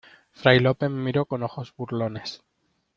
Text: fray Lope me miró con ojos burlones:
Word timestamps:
fray 0.39 0.57
Lope 0.59 0.89
me 0.89 0.99
miró 1.03 1.25
con 1.27 1.43
ojos 1.43 1.75
burlones: 1.77 2.43